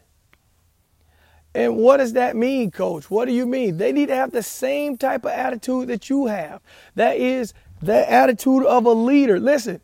And 1.55 1.77
what 1.79 1.97
does 1.97 2.13
that 2.13 2.37
mean, 2.37 2.71
coach? 2.71 3.11
What 3.11 3.25
do 3.25 3.33
you 3.33 3.47
mean? 3.47 3.79
They 3.79 3.91
need 3.91 4.07
to 4.07 4.15
have 4.15 4.31
the 4.31 4.43
same 4.43 4.99
type 4.99 5.25
of 5.25 5.31
attitude 5.31 5.89
that 5.89 6.11
you 6.11 6.27
have. 6.27 6.61
That 6.97 7.17
is 7.17 7.55
the 7.81 8.11
attitude 8.11 8.65
of 8.65 8.87
a 8.87 8.93
leader. 8.93 9.39
Listen, 9.39 9.81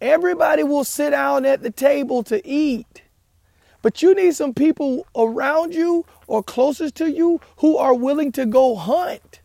everybody 0.00 0.62
will 0.62 0.84
sit 0.84 1.10
down 1.10 1.44
at 1.44 1.62
the 1.62 1.70
table 1.70 2.22
to 2.24 2.46
eat, 2.46 3.02
but 3.82 4.02
you 4.02 4.14
need 4.14 4.34
some 4.34 4.54
people 4.54 5.06
around 5.16 5.74
you 5.74 6.04
or 6.26 6.42
closest 6.42 6.96
to 6.96 7.10
you 7.10 7.40
who 7.58 7.76
are 7.76 7.94
willing 7.94 8.32
to 8.32 8.46
go 8.46 8.74
hunt. 8.74 9.40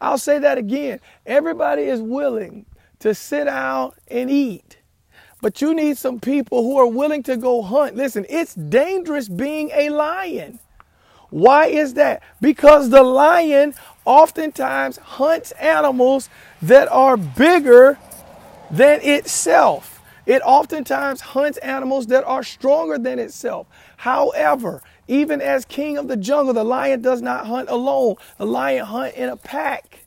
I'll 0.00 0.18
say 0.18 0.38
that 0.38 0.58
again. 0.58 1.00
Everybody 1.24 1.82
is 1.82 2.00
willing 2.00 2.66
to 3.00 3.14
sit 3.14 3.44
down 3.44 3.92
and 4.08 4.30
eat. 4.30 4.78
But 5.40 5.60
you 5.60 5.74
need 5.74 5.98
some 5.98 6.18
people 6.18 6.62
who 6.62 6.78
are 6.78 6.86
willing 6.86 7.22
to 7.24 7.36
go 7.36 7.62
hunt. 7.62 7.96
Listen, 7.96 8.26
it's 8.28 8.54
dangerous 8.54 9.28
being 9.28 9.70
a 9.72 9.90
lion. 9.90 10.58
Why 11.30 11.66
is 11.66 11.94
that? 11.94 12.22
Because 12.40 12.90
the 12.90 13.02
lion 13.02 13.74
oftentimes 14.06 14.96
hunts 14.96 15.50
animals 15.52 16.30
that 16.62 16.88
are 16.88 17.16
bigger 17.16 17.98
than 18.70 19.00
itself. 19.02 20.02
It 20.24 20.42
oftentimes 20.42 21.20
hunts 21.20 21.58
animals 21.58 22.06
that 22.08 22.24
are 22.24 22.42
stronger 22.42 22.98
than 22.98 23.18
itself. 23.18 23.66
However, 23.98 24.82
even 25.08 25.40
as 25.40 25.64
king 25.64 25.98
of 25.98 26.08
the 26.08 26.16
jungle, 26.16 26.54
the 26.54 26.64
lion 26.64 27.00
does 27.02 27.22
not 27.22 27.46
hunt 27.46 27.68
alone. 27.68 28.16
The 28.38 28.46
lion 28.46 28.86
hunt 28.86 29.14
in 29.14 29.28
a 29.28 29.36
pack. 29.36 30.00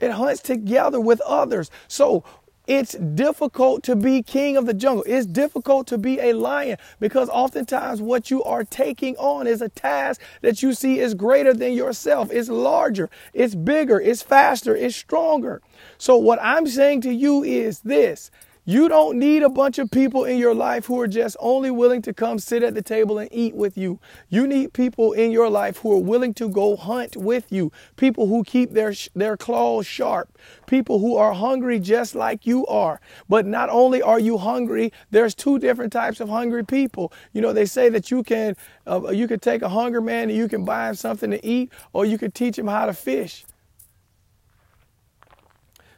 It 0.00 0.12
hunts 0.12 0.40
together 0.40 1.00
with 1.00 1.20
others. 1.22 1.70
So 1.88 2.24
it's 2.66 2.92
difficult 2.94 3.82
to 3.84 3.94
be 3.94 4.22
king 4.22 4.56
of 4.56 4.66
the 4.66 4.74
jungle. 4.74 5.04
It's 5.06 5.26
difficult 5.26 5.86
to 5.88 5.98
be 5.98 6.18
a 6.20 6.32
lion 6.32 6.78
because 6.98 7.28
oftentimes 7.28 8.02
what 8.02 8.30
you 8.30 8.42
are 8.42 8.64
taking 8.64 9.16
on 9.16 9.46
is 9.46 9.62
a 9.62 9.68
task 9.68 10.20
that 10.42 10.62
you 10.62 10.72
see 10.72 10.98
is 10.98 11.14
greater 11.14 11.54
than 11.54 11.74
yourself. 11.74 12.30
It's 12.32 12.48
larger, 12.48 13.08
it's 13.32 13.54
bigger, 13.54 14.00
it's 14.00 14.22
faster, 14.22 14.74
it's 14.74 14.96
stronger. 14.96 15.62
So, 15.98 16.16
what 16.16 16.38
I'm 16.42 16.66
saying 16.66 17.02
to 17.02 17.12
you 17.12 17.42
is 17.44 17.80
this 17.80 18.30
you 18.68 18.88
don't 18.88 19.16
need 19.16 19.44
a 19.44 19.48
bunch 19.48 19.78
of 19.78 19.92
people 19.92 20.24
in 20.24 20.38
your 20.38 20.52
life 20.52 20.86
who 20.86 21.00
are 21.00 21.06
just 21.06 21.36
only 21.38 21.70
willing 21.70 22.02
to 22.02 22.12
come 22.12 22.40
sit 22.40 22.64
at 22.64 22.74
the 22.74 22.82
table 22.82 23.16
and 23.16 23.28
eat 23.32 23.54
with 23.54 23.78
you. 23.78 24.00
You 24.28 24.44
need 24.44 24.72
people 24.72 25.12
in 25.12 25.30
your 25.30 25.48
life 25.48 25.78
who 25.78 25.92
are 25.92 26.02
willing 26.02 26.34
to 26.34 26.48
go 26.48 26.74
hunt 26.74 27.16
with 27.16 27.52
you. 27.52 27.70
People 27.94 28.26
who 28.26 28.42
keep 28.42 28.72
their 28.72 28.92
their 29.14 29.36
claws 29.36 29.86
sharp. 29.86 30.36
People 30.66 30.98
who 30.98 31.16
are 31.16 31.32
hungry 31.32 31.78
just 31.78 32.16
like 32.16 32.44
you 32.44 32.66
are. 32.66 33.00
But 33.28 33.46
not 33.46 33.70
only 33.70 34.02
are 34.02 34.18
you 34.18 34.36
hungry, 34.36 34.92
there's 35.12 35.36
two 35.36 35.60
different 35.60 35.92
types 35.92 36.18
of 36.18 36.28
hungry 36.28 36.64
people. 36.64 37.12
You 37.32 37.42
know, 37.42 37.52
they 37.52 37.66
say 37.66 37.88
that 37.90 38.10
you 38.10 38.24
can 38.24 38.56
uh, 38.84 39.10
you 39.10 39.28
can 39.28 39.38
take 39.38 39.62
a 39.62 39.68
hunger 39.68 40.00
man 40.00 40.28
and 40.28 40.36
you 40.36 40.48
can 40.48 40.64
buy 40.64 40.88
him 40.88 40.96
something 40.96 41.30
to 41.30 41.46
eat 41.46 41.70
or 41.92 42.04
you 42.04 42.18
can 42.18 42.32
teach 42.32 42.58
him 42.58 42.66
how 42.66 42.86
to 42.86 42.92
fish. 42.92 43.46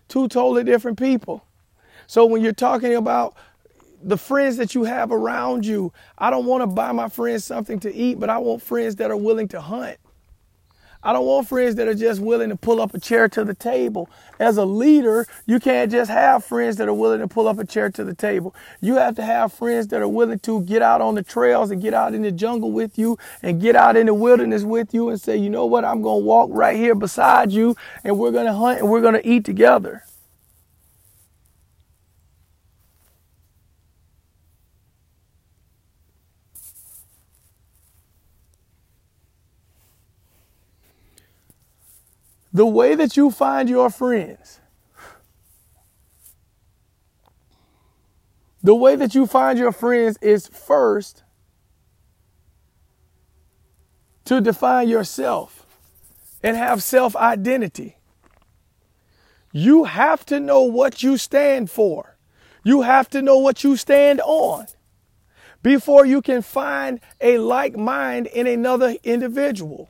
Two 0.06 0.28
totally 0.28 0.64
different 0.64 0.98
people. 0.98 1.47
So 2.08 2.24
when 2.24 2.42
you're 2.42 2.54
talking 2.54 2.94
about 2.94 3.36
the 4.02 4.16
friends 4.16 4.56
that 4.56 4.74
you 4.74 4.84
have 4.84 5.12
around 5.12 5.66
you, 5.66 5.92
I 6.16 6.30
don't 6.30 6.46
want 6.46 6.62
to 6.62 6.66
buy 6.66 6.90
my 6.90 7.10
friends 7.10 7.44
something 7.44 7.78
to 7.80 7.94
eat, 7.94 8.18
but 8.18 8.30
I 8.30 8.38
want 8.38 8.62
friends 8.62 8.96
that 8.96 9.10
are 9.10 9.16
willing 9.16 9.46
to 9.48 9.60
hunt. 9.60 9.98
I 11.02 11.12
don't 11.12 11.26
want 11.26 11.48
friends 11.48 11.74
that 11.74 11.86
are 11.86 11.94
just 11.94 12.22
willing 12.22 12.48
to 12.48 12.56
pull 12.56 12.80
up 12.80 12.94
a 12.94 12.98
chair 12.98 13.28
to 13.28 13.44
the 13.44 13.52
table. 13.52 14.08
As 14.38 14.56
a 14.56 14.64
leader, 14.64 15.26
you 15.44 15.60
can't 15.60 15.92
just 15.92 16.10
have 16.10 16.46
friends 16.46 16.76
that 16.76 16.88
are 16.88 16.94
willing 16.94 17.20
to 17.20 17.28
pull 17.28 17.46
up 17.46 17.58
a 17.58 17.66
chair 17.66 17.90
to 17.90 18.02
the 18.02 18.14
table. 18.14 18.54
You 18.80 18.96
have 18.96 19.14
to 19.16 19.22
have 19.22 19.52
friends 19.52 19.88
that 19.88 20.00
are 20.00 20.08
willing 20.08 20.38
to 20.38 20.62
get 20.62 20.80
out 20.80 21.02
on 21.02 21.14
the 21.14 21.22
trails 21.22 21.70
and 21.70 21.82
get 21.82 21.92
out 21.92 22.14
in 22.14 22.22
the 22.22 22.32
jungle 22.32 22.72
with 22.72 22.98
you 22.98 23.18
and 23.42 23.60
get 23.60 23.76
out 23.76 23.98
in 23.98 24.06
the 24.06 24.14
wilderness 24.14 24.62
with 24.62 24.94
you 24.94 25.10
and 25.10 25.20
say, 25.20 25.36
you 25.36 25.50
know 25.50 25.66
what, 25.66 25.84
I'm 25.84 26.00
going 26.00 26.22
to 26.22 26.26
walk 26.26 26.48
right 26.52 26.76
here 26.76 26.94
beside 26.94 27.52
you 27.52 27.76
and 28.02 28.18
we're 28.18 28.32
going 28.32 28.46
to 28.46 28.54
hunt 28.54 28.78
and 28.80 28.88
we're 28.88 29.02
going 29.02 29.12
to 29.12 29.28
eat 29.28 29.44
together. 29.44 30.04
The 42.52 42.66
way 42.66 42.94
that 42.94 43.16
you 43.16 43.30
find 43.30 43.68
your 43.68 43.90
friends, 43.90 44.60
the 48.62 48.74
way 48.74 48.96
that 48.96 49.14
you 49.14 49.26
find 49.26 49.58
your 49.58 49.72
friends 49.72 50.18
is 50.22 50.48
first 50.48 51.24
to 54.24 54.40
define 54.40 54.88
yourself 54.88 55.66
and 56.42 56.56
have 56.56 56.82
self 56.82 57.16
identity. 57.16 57.96
You 59.52 59.84
have 59.84 60.26
to 60.26 60.40
know 60.40 60.62
what 60.62 61.02
you 61.02 61.16
stand 61.16 61.70
for. 61.70 62.18
You 62.64 62.82
have 62.82 63.08
to 63.10 63.22
know 63.22 63.38
what 63.38 63.64
you 63.64 63.76
stand 63.76 64.20
on 64.20 64.66
before 65.62 66.04
you 66.04 66.20
can 66.20 66.42
find 66.42 67.00
a 67.20 67.38
like 67.38 67.76
mind 67.76 68.26
in 68.26 68.46
another 68.46 68.96
individual. 69.02 69.88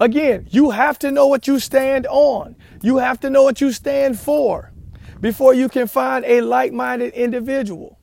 Again, 0.00 0.46
you 0.50 0.70
have 0.70 0.98
to 1.00 1.10
know 1.10 1.26
what 1.26 1.46
you 1.46 1.58
stand 1.58 2.06
on. 2.08 2.56
You 2.82 2.98
have 2.98 3.20
to 3.20 3.30
know 3.30 3.42
what 3.42 3.60
you 3.60 3.72
stand 3.72 4.18
for 4.18 4.72
before 5.20 5.54
you 5.54 5.68
can 5.68 5.86
find 5.86 6.24
a 6.24 6.40
like 6.40 6.72
minded 6.72 7.14
individual. 7.14 7.98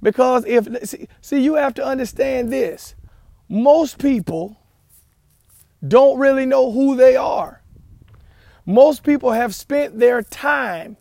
Because 0.00 0.44
if, 0.46 0.68
see, 1.20 1.40
you 1.40 1.54
have 1.54 1.74
to 1.74 1.84
understand 1.84 2.52
this. 2.52 2.94
Most 3.48 3.98
people 3.98 4.56
don't 5.86 6.18
really 6.18 6.46
know 6.46 6.70
who 6.70 6.96
they 6.96 7.16
are. 7.16 7.62
Most 8.64 9.02
people 9.02 9.32
have 9.32 9.54
spent 9.54 9.98
their 9.98 10.22
time 10.22 10.98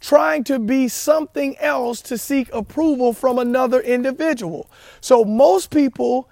trying 0.00 0.42
to 0.42 0.58
be 0.58 0.88
something 0.88 1.56
else 1.58 2.02
to 2.02 2.18
seek 2.18 2.52
approval 2.52 3.12
from 3.12 3.38
another 3.38 3.80
individual. 3.80 4.68
So 5.00 5.24
most 5.24 5.70
people 5.70 6.28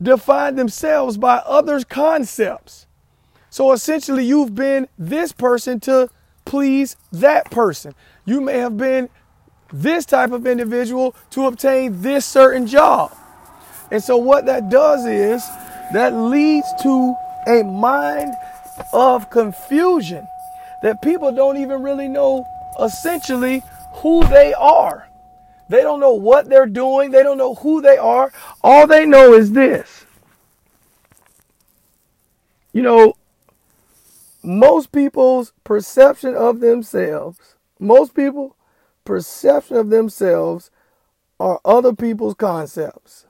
define 0.00 0.56
themselves 0.56 1.16
by 1.16 1.36
others' 1.38 1.84
concepts. 1.84 2.86
So 3.50 3.72
essentially, 3.72 4.24
you've 4.24 4.54
been 4.54 4.88
this 4.98 5.32
person 5.32 5.80
to 5.80 6.10
please 6.44 6.96
that 7.12 7.50
person. 7.50 7.94
You 8.24 8.40
may 8.40 8.58
have 8.58 8.76
been 8.76 9.08
this 9.72 10.04
type 10.04 10.32
of 10.32 10.46
individual 10.46 11.14
to 11.30 11.46
obtain 11.46 12.02
this 12.02 12.24
certain 12.24 12.66
job. 12.66 13.14
And 13.90 14.02
so, 14.02 14.16
what 14.16 14.46
that 14.46 14.70
does 14.70 15.06
is 15.06 15.44
that 15.92 16.14
leads 16.14 16.66
to 16.82 17.14
a 17.46 17.62
mind 17.62 18.34
of 18.92 19.30
confusion 19.30 20.26
that 20.82 21.02
people 21.02 21.32
don't 21.32 21.56
even 21.56 21.82
really 21.82 22.08
know 22.08 22.46
essentially 22.80 23.62
who 23.94 24.24
they 24.26 24.54
are. 24.54 25.07
They 25.68 25.82
don't 25.82 26.00
know 26.00 26.14
what 26.14 26.48
they're 26.48 26.66
doing. 26.66 27.10
They 27.10 27.22
don't 27.22 27.38
know 27.38 27.54
who 27.54 27.82
they 27.82 27.98
are. 27.98 28.32
All 28.62 28.86
they 28.86 29.04
know 29.04 29.34
is 29.34 29.52
this. 29.52 30.06
You 32.72 32.82
know, 32.82 33.14
most 34.42 34.92
people's 34.92 35.52
perception 35.64 36.34
of 36.34 36.60
themselves, 36.60 37.56
most 37.78 38.14
people 38.14 38.56
perception 39.04 39.76
of 39.76 39.88
themselves 39.88 40.70
are 41.40 41.60
other 41.64 41.94
people's 41.94 42.34
concepts. 42.34 43.26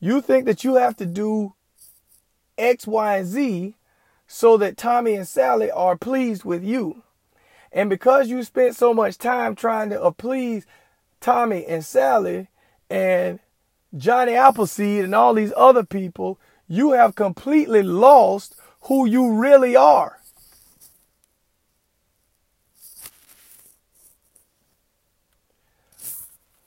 You 0.00 0.20
think 0.20 0.44
that 0.44 0.64
you 0.64 0.74
have 0.74 0.96
to 0.98 1.06
do 1.06 1.54
X, 2.58 2.86
Y, 2.86 3.16
and 3.16 3.26
Z 3.26 3.74
so 4.26 4.56
that 4.58 4.76
Tommy 4.76 5.14
and 5.14 5.26
Sally 5.26 5.70
are 5.70 5.96
pleased 5.96 6.44
with 6.44 6.62
you. 6.62 7.02
And 7.76 7.90
because 7.90 8.30
you 8.30 8.42
spent 8.42 8.74
so 8.74 8.94
much 8.94 9.18
time 9.18 9.54
trying 9.54 9.90
to 9.90 10.02
uh, 10.02 10.10
please 10.10 10.64
Tommy 11.20 11.66
and 11.66 11.84
Sally 11.84 12.48
and 12.88 13.38
Johnny 13.94 14.32
Appleseed 14.32 15.04
and 15.04 15.14
all 15.14 15.34
these 15.34 15.52
other 15.54 15.84
people, 15.84 16.38
you 16.66 16.92
have 16.92 17.14
completely 17.14 17.82
lost 17.82 18.54
who 18.84 19.04
you 19.04 19.30
really 19.30 19.76
are. 19.76 20.18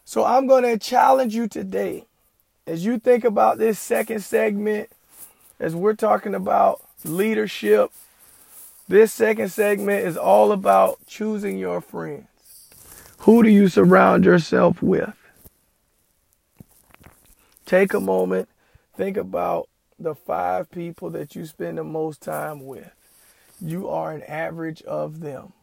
So 0.05 0.23
I'm 0.23 0.45
going 0.45 0.63
to 0.63 0.77
challenge 0.77 1.34
you 1.34 1.47
today 1.47 2.05
as 2.67 2.86
you 2.86 2.99
think 2.99 3.23
about 3.23 3.57
this 3.57 3.79
second 3.79 4.21
segment, 4.21 4.91
as 5.60 5.75
we're 5.75 5.95
talking 5.95 6.36
about 6.36 6.84
leadership 7.03 7.91
this 8.89 9.13
second 9.13 9.49
segment 9.49 10.04
is 10.04 10.17
all 10.17 10.52
about 10.52 10.97
choosing 11.06 11.60
your 11.60 11.80
friends. 11.80 12.25
Who 13.19 13.43
do 13.43 13.49
you 13.49 13.67
surround 13.67 14.25
yourself 14.25 14.82
with? 14.82 15.13
Take 17.67 17.93
a 17.93 17.99
moment, 17.99 18.49
think 18.97 19.15
about 19.15 19.69
the 19.99 20.15
five 20.15 20.71
people 20.71 21.12
that 21.12 21.36
you 21.36 21.45
spend 21.45 21.78
the 21.78 21.84
most 21.84 22.21
time 22.23 22.65
with. 22.65 22.91
You 23.62 23.89
are 23.89 24.12
an 24.12 24.23
average 24.23 24.82
of 24.82 25.19
them. 25.19 25.54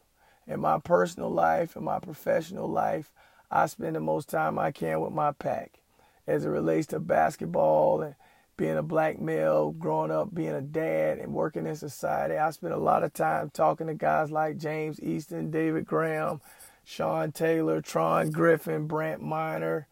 In 0.47 0.61
my 0.61 0.79
personal 0.79 1.31
life, 1.31 1.75
in 1.75 1.83
my 1.83 1.99
professional 1.99 2.69
life, 2.69 3.11
I 3.51 3.67
spend 3.67 3.97
the 3.97 4.01
most 4.01 4.29
time 4.29 4.57
I 4.57 4.71
can 4.71 5.01
with 5.01 5.13
my 5.13 5.33
pack 5.33 5.81
as 6.29 6.45
it 6.45 6.49
relates 6.49 6.87
to 6.89 7.01
basketball 7.01 8.03
and 8.03 8.15
being 8.57 8.77
a 8.77 8.83
black 8.83 9.21
male, 9.21 9.73
growing 9.73 10.11
up, 10.11 10.35
being 10.35 10.55
a 10.55 10.61
dad, 10.61 11.19
and 11.19 11.33
working 11.33 11.67
in 11.67 11.77
society, 11.77 12.37
I 12.37 12.51
spent 12.51 12.73
a 12.75 12.79
lot 12.79 13.05
of 13.05 13.13
time 13.13 13.51
talking 13.51 13.87
to 13.89 13.95
guys 13.95 14.31
like 14.31 14.57
James 14.57 15.01
Easton, 15.01 15.51
David 15.51 15.87
Graham, 15.87 16.41
Sean 16.85 17.33
Taylor, 17.33 17.81
Tron 17.81 18.31
Griffin, 18.31 18.87
Brant 18.87 19.23
Miner, 19.23 19.89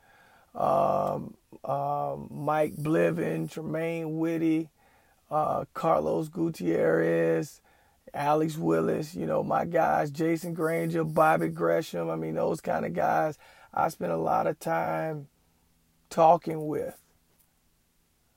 um, 0.54 1.34
um, 1.64 2.28
Mike 2.30 2.76
Bliven, 2.76 3.50
Tremaine 3.50 4.18
Whitty, 4.18 4.70
uh, 5.30 5.64
Carlos 5.74 6.28
Gutierrez, 6.28 7.60
Alex 8.14 8.56
Willis, 8.56 9.14
you 9.14 9.26
know, 9.26 9.42
my 9.42 9.64
guys, 9.64 10.10
Jason 10.10 10.54
Granger, 10.54 11.04
Bobby 11.04 11.48
Gresham. 11.48 12.08
I 12.08 12.16
mean, 12.16 12.36
those 12.36 12.60
kind 12.60 12.86
of 12.86 12.94
guys 12.94 13.36
I 13.72 13.88
spent 13.88 14.12
a 14.12 14.16
lot 14.16 14.46
of 14.46 14.60
time 14.60 15.26
talking 16.10 16.66
with 16.66 17.03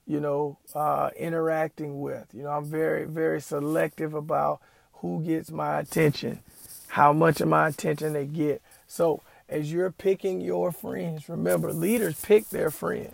you 0.07 0.21
know, 0.21 0.57
uh, 0.73 1.09
interacting 1.17 1.99
with. 1.99 2.27
You 2.33 2.43
know, 2.43 2.49
I'm 2.49 2.65
very, 2.65 3.05
very 3.05 3.41
selective 3.41 4.13
about 4.13 4.61
who 4.93 5.21
gets 5.23 5.51
my 5.51 5.79
attention, 5.79 6.39
how 6.87 7.13
much 7.13 7.41
of 7.41 7.49
my 7.49 7.67
attention 7.67 8.13
they 8.13 8.25
get. 8.25 8.61
So 8.87 9.21
as 9.49 9.71
you're 9.71 9.91
picking 9.91 10.39
your 10.41 10.71
friends, 10.71 11.27
remember, 11.27 11.73
leaders 11.73 12.19
pick 12.21 12.49
their 12.49 12.71
friends. 12.71 13.13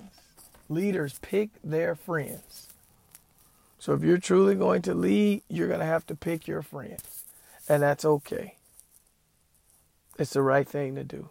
Leaders 0.69 1.19
pick 1.21 1.49
their 1.63 1.95
friends. 1.95 2.67
So 3.79 3.93
if 3.93 4.01
you're 4.03 4.17
truly 4.17 4.55
going 4.55 4.81
to 4.83 4.93
lead, 4.93 5.41
you're 5.49 5.67
going 5.67 5.81
to 5.81 5.85
have 5.85 6.05
to 6.07 6.15
pick 6.15 6.47
your 6.47 6.61
friends. 6.61 7.25
And 7.67 7.81
that's 7.81 8.05
okay. 8.05 8.55
It's 10.17 10.33
the 10.33 10.41
right 10.41 10.67
thing 10.67 10.95
to 10.95 11.03
do. 11.03 11.29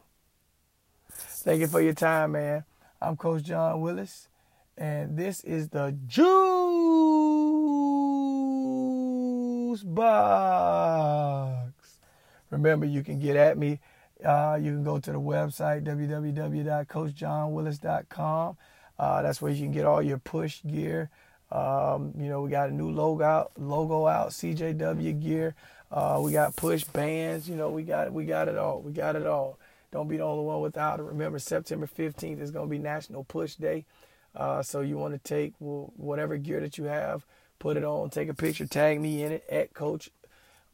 Thank 1.13 1.61
you 1.61 1.67
for 1.67 1.81
your 1.81 1.95
time, 1.95 2.33
man. 2.33 2.65
I'm 3.01 3.17
Coach 3.17 3.45
John 3.45 3.81
Willis. 3.81 4.29
And 4.77 5.17
this 5.17 5.45
is 5.45 5.69
the 5.69 5.97
Juice 6.07 6.23
Box. 9.83 11.99
Remember, 12.51 12.85
you 12.87 13.03
can 13.03 13.19
get 13.19 13.37
at 13.37 13.59
me. 13.59 13.81
Uh, 14.25 14.59
you 14.61 14.73
can 14.73 14.85
go 14.85 14.99
to 14.99 15.13
the 15.13 15.21
website, 15.21 15.85
www.coachjohnwillis.com. 15.85 18.57
Uh, 18.99 19.23
that's 19.23 19.41
where 19.43 19.53
you 19.53 19.65
can 19.65 19.73
get 19.73 19.85
all 19.85 20.03
your 20.03 20.19
push 20.19 20.63
gear. 20.65 21.11
Um, 21.51 22.13
you 22.17 22.29
know, 22.29 22.43
we 22.43 22.51
got 22.51 22.71
a 22.71 22.73
new 22.73 22.91
logo 22.91 23.25
out, 23.25 23.53
logo 23.59 24.07
out, 24.07 24.31
CJW 24.31 25.23
gear. 25.23 25.55
Uh, 25.91 26.21
we 26.23 26.33
got 26.33 26.57
push 26.57 26.85
bands. 26.85 27.49
You 27.49 27.57
know, 27.57 27.69
we 27.69 27.83
got 27.83 28.11
we 28.13 28.25
got 28.25 28.49
it 28.49 28.57
all. 28.57 28.81
We 28.81 28.93
got 28.93 29.17
it 29.17 29.27
all. 29.27 29.59
Don't 29.91 30.09
be 30.09 30.17
the 30.17 30.23
only 30.23 30.45
one 30.45 30.63
without 30.63 31.01
it. 31.01 31.03
Remember, 31.03 31.39
September 31.39 31.87
15th 31.87 32.41
is 32.41 32.51
going 32.51 32.67
to 32.67 32.71
be 32.71 32.79
National 32.79 33.25
Push 33.25 33.57
Day. 33.57 33.85
Uh, 34.35 34.63
so 34.63 34.81
you 34.81 34.97
want 34.99 35.13
to 35.15 35.19
take 35.19 35.55
whatever 35.59 36.37
gear 36.39 36.61
that 36.61 36.79
you 36.79 36.85
have, 36.85 37.27
put 37.59 37.77
it 37.77 37.85
on, 37.85 38.11
take 38.11 38.29
a 38.29 38.35
picture, 38.35 38.67
tag 38.67 39.01
me 39.01 39.23
in 39.23 39.33
it 39.33 39.45
at 39.51 39.75
Coach 39.75 40.11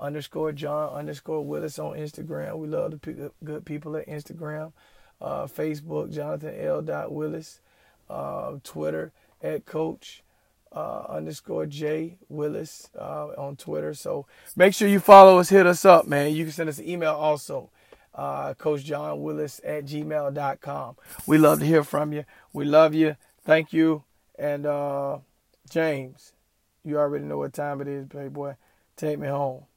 underscore 0.01 0.53
John 0.53 0.93
underscore 0.93 1.45
Willis 1.45 1.79
on 1.79 1.95
Instagram. 1.97 2.57
We 2.59 2.69
love 2.69 2.93
the 3.01 3.33
good 3.45 3.65
people 3.65 3.97
at 3.97 4.07
Instagram, 4.07 4.73
uh, 5.21 5.47
Facebook, 5.47 6.13
Jonathan 6.13 6.55
L. 6.61 6.83
Willis. 7.11 7.61
uh, 8.09 8.57
Twitter 8.65 9.13
at 9.43 9.67
Coach 9.67 10.23
uh, 10.73 11.05
underscore 11.09 11.67
J 11.67 12.17
Willis 12.29 12.91
uh, 12.99 13.29
on 13.39 13.57
Twitter. 13.57 13.95
So 13.95 14.27
make 14.57 14.75
sure 14.75 14.89
you 14.89 15.01
follow 15.01 15.39
us, 15.39 15.49
hit 15.49 15.67
us 15.67 15.85
up, 15.85 16.07
man. 16.07 16.33
You 16.35 16.45
can 16.45 16.53
send 16.53 16.69
us 16.69 16.79
an 16.79 16.89
email 16.89 17.15
also, 17.15 17.71
uh, 18.15 18.55
Coach 18.55 18.85
John 18.85 19.23
Willis 19.23 19.61
at 19.65 19.85
gmail.com. 19.87 20.97
We 21.27 21.39
love 21.39 21.61
to 21.61 21.67
hear 21.67 21.85
from 21.85 22.13
you. 22.13 22.25
We 22.53 22.65
love 22.65 22.95
you. 22.95 23.17
Thank 23.49 23.73
you. 23.73 24.05
And 24.39 24.67
uh, 24.67 25.21
James, 25.71 26.35
you 26.85 26.99
already 26.99 27.25
know 27.25 27.39
what 27.39 27.55
time 27.55 27.81
it 27.81 27.89
is, 27.89 28.07
playboy. 28.07 28.57
Take 28.97 29.19
me 29.19 29.29
home. 29.29 29.68